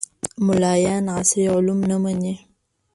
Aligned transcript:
ملایان 0.45 1.05
عصري 1.17 1.43
علوم 1.55 1.79
نه 1.89 1.97
مني 2.03 2.33